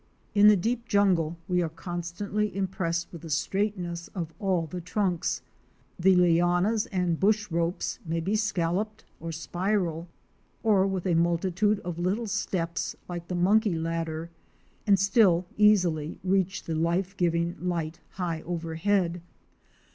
[0.33, 5.43] In the deep jungle we are constantly impressed with the straightness of all the trunks.
[5.99, 10.07] The lianas and bush ropes may be scalloped or spiral,
[10.63, 14.31] or with a multitude of little steps like the Monkey Ladder,
[14.87, 19.21] and still easily reach the life giving light high overhead.